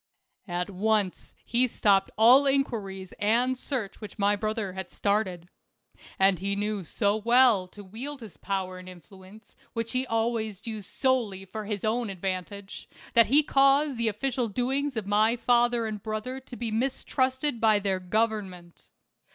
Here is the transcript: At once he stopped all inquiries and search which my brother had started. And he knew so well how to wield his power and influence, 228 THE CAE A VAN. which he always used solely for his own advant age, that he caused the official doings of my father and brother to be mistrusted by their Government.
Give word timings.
At 0.47 0.71
once 0.71 1.35
he 1.45 1.67
stopped 1.67 2.09
all 2.17 2.47
inquiries 2.47 3.11
and 3.19 3.55
search 3.55 4.01
which 4.01 4.17
my 4.17 4.35
brother 4.35 4.73
had 4.73 4.89
started. 4.89 5.47
And 6.17 6.39
he 6.39 6.55
knew 6.55 6.83
so 6.83 7.17
well 7.17 7.67
how 7.67 7.67
to 7.67 7.83
wield 7.83 8.21
his 8.21 8.35
power 8.35 8.79
and 8.79 8.89
influence, 8.89 9.53
228 9.53 9.53
THE 9.53 9.53
CAE 9.53 9.63
A 9.63 9.63
VAN. 9.63 9.71
which 9.73 9.91
he 9.91 10.07
always 10.07 10.65
used 10.65 10.89
solely 10.89 11.45
for 11.45 11.65
his 11.65 11.85
own 11.85 12.09
advant 12.09 12.51
age, 12.51 12.89
that 13.13 13.27
he 13.27 13.43
caused 13.43 13.95
the 13.99 14.07
official 14.07 14.47
doings 14.47 14.97
of 14.97 15.05
my 15.05 15.35
father 15.35 15.85
and 15.85 16.01
brother 16.01 16.39
to 16.39 16.55
be 16.55 16.71
mistrusted 16.71 17.61
by 17.61 17.77
their 17.77 17.99
Government. 17.99 18.87